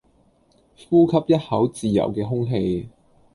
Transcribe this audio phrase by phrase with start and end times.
[0.89, 2.89] 呼吸一口自由既空氣